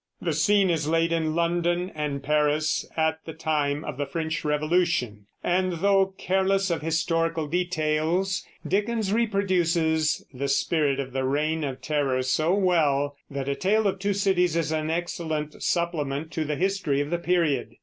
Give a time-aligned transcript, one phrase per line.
[0.19, 5.27] The scene is laid in London and Paris, at the time of the French Revolution;
[5.43, 12.23] and, though careless of historical details, Dickens reproduces the spirit of the Reign of Terror
[12.23, 16.99] so well that A Tale of Two Cities is an excellent supplement to the history
[16.99, 17.75] of the period.